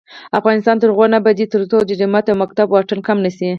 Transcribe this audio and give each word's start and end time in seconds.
افغانستان 0.39 0.75
تر 0.81 0.89
هغو 0.91 1.05
نه 1.11 1.17
ابادیږي، 1.21 1.51
ترڅو 1.53 1.77
د 1.83 1.91
جومات 1.99 2.25
او 2.31 2.35
مکتب 2.43 2.67
واټن 2.69 2.99
کم 3.07 3.17
نشي. 3.25 3.49